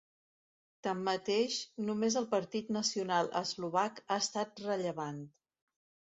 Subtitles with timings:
[0.85, 1.57] Tanmateix,
[1.89, 5.23] només el Partit Nacional Eslovac ha estat rellevant.